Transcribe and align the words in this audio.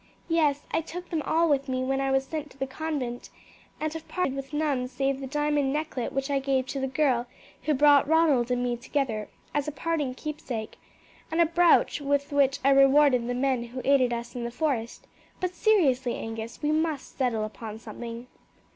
"Yes; 0.29 0.63
I 0.71 0.81
took 0.81 1.11
them 1.11 1.21
all 1.27 1.47
with 1.47 1.69
me 1.69 1.83
when 1.83 2.01
I 2.01 2.09
was 2.09 2.25
sent 2.25 2.49
to 2.49 2.57
the 2.57 2.65
convent, 2.65 3.29
and 3.79 3.93
have 3.93 4.07
parted 4.07 4.33
with 4.35 4.51
none 4.51 4.87
save 4.87 5.19
the 5.21 5.27
diamond 5.27 5.71
necklet 5.71 6.11
which 6.11 6.31
I 6.31 6.39
gave 6.39 6.65
to 6.69 6.79
the 6.79 6.87
girl 6.87 7.27
who 7.65 7.75
brought 7.75 8.07
Ronald 8.07 8.49
and 8.49 8.63
me 8.63 8.77
together, 8.77 9.27
as 9.53 9.67
a 9.67 9.71
parting 9.71 10.15
keepsake, 10.15 10.79
and 11.31 11.39
a 11.39 11.45
brooch 11.45 12.01
with 12.01 12.31
which 12.31 12.57
I 12.65 12.71
rewarded 12.71 13.27
the 13.27 13.35
men 13.35 13.65
who 13.65 13.81
aided 13.85 14.11
us 14.11 14.33
in 14.35 14.43
the 14.43 14.49
forest; 14.49 15.05
but 15.39 15.53
seriously, 15.53 16.15
Angus, 16.15 16.63
we 16.63 16.71
must 16.71 17.15
settle 17.15 17.43
upon 17.43 17.77
something." 17.77 18.25